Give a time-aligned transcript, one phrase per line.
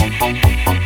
[0.00, 0.79] Bum bum bum bum.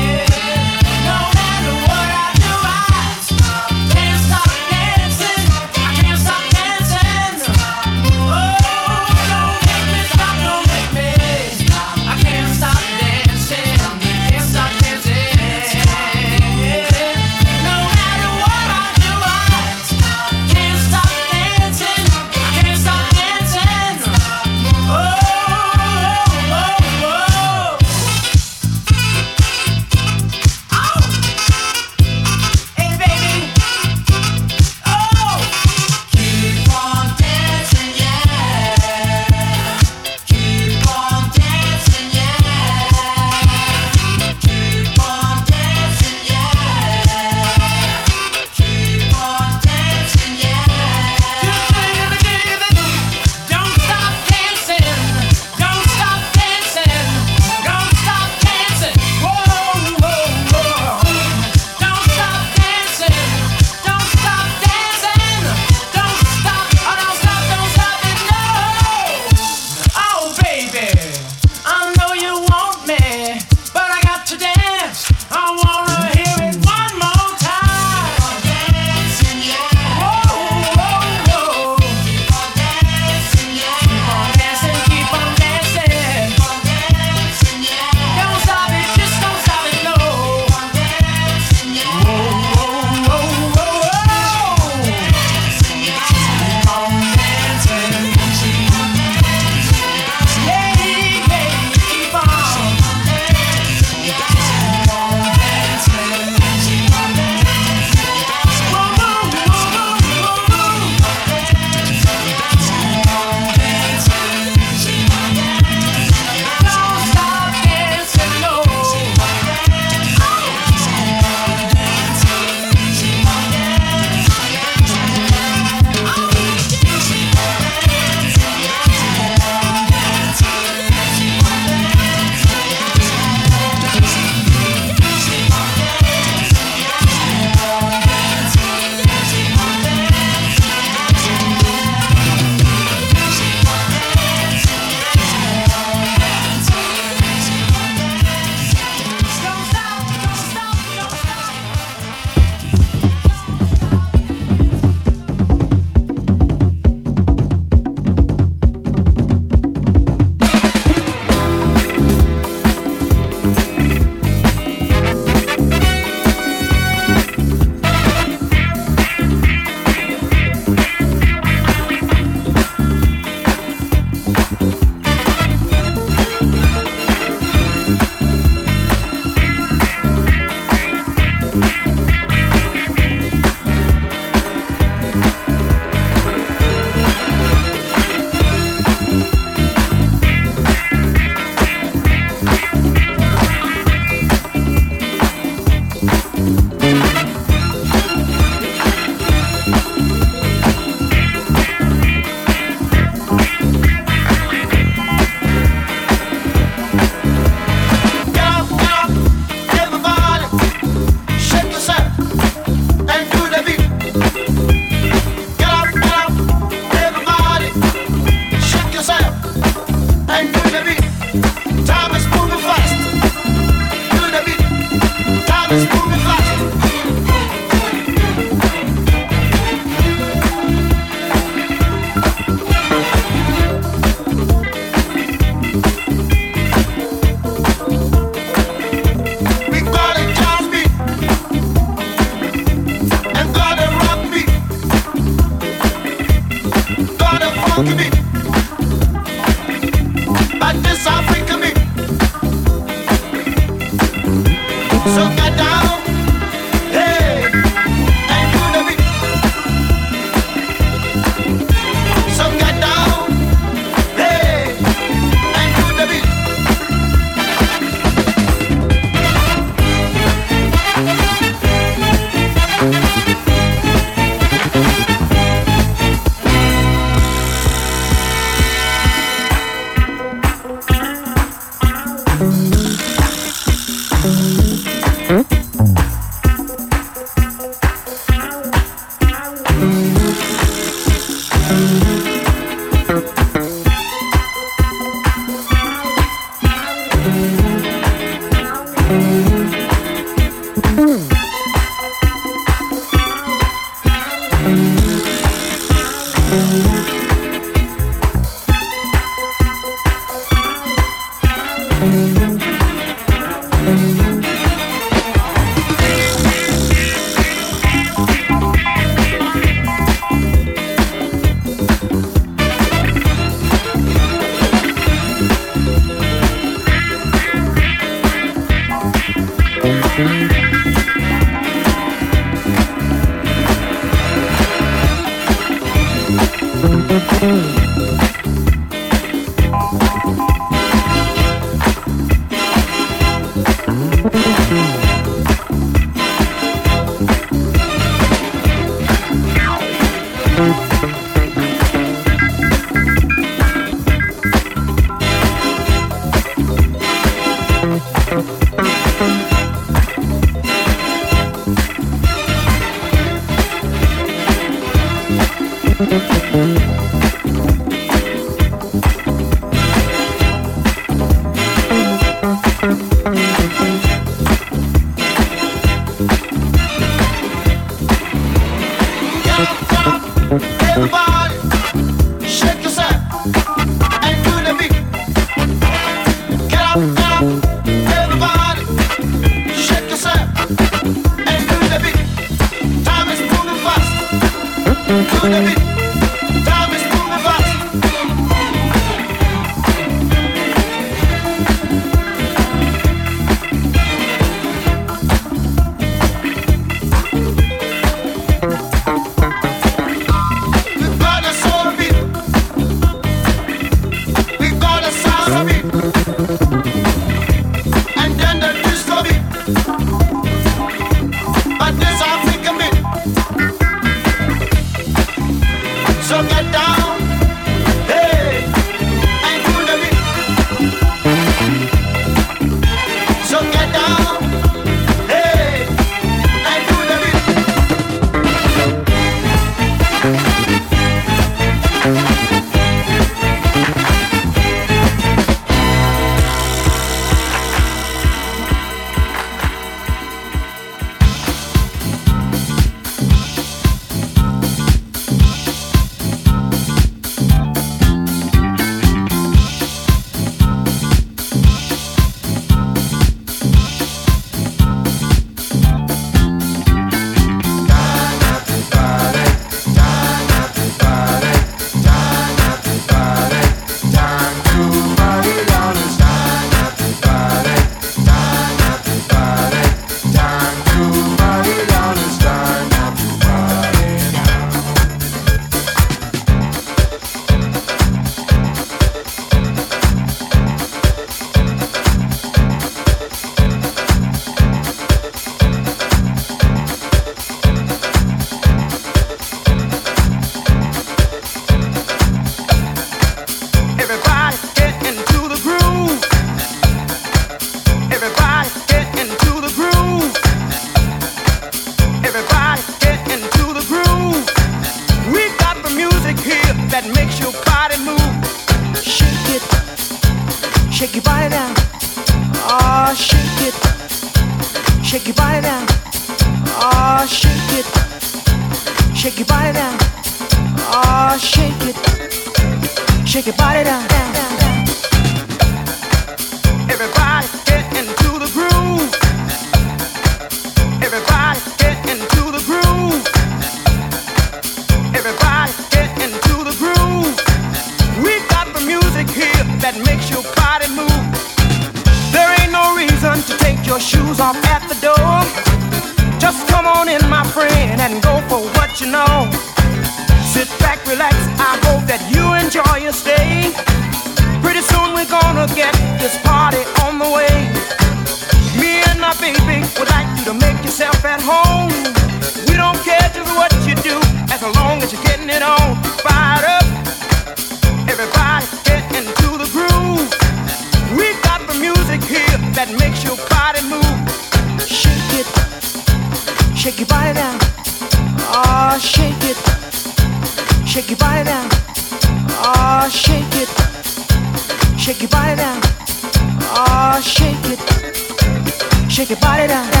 [599.31, 600.00] que parará.